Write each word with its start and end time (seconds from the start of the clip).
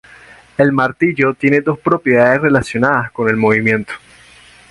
El 0.57 0.71
martillo 0.71 1.35
tiene 1.35 1.61
dos 1.61 1.77
propiedades 1.77 2.41
relacionadas 2.41 3.11
con 3.11 3.29
el 3.29 3.37
movimiento. 3.37 3.93